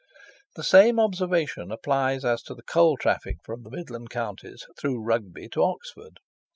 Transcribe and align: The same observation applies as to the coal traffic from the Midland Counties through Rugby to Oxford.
The 0.55 0.63
same 0.63 0.99
observation 0.99 1.71
applies 1.71 2.25
as 2.25 2.41
to 2.45 2.55
the 2.55 2.63
coal 2.63 2.97
traffic 2.97 3.37
from 3.45 3.61
the 3.61 3.69
Midland 3.69 4.09
Counties 4.09 4.65
through 4.75 4.99
Rugby 5.05 5.47
to 5.49 5.61
Oxford. 5.61 6.19